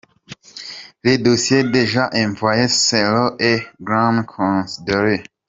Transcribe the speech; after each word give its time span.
Les 1.03 1.19
dossiers 1.19 1.63
déjà 1.63 2.09
envoyés 2.11 2.69
seront 2.69 3.35
également 3.37 4.23
considérés. 4.23 5.21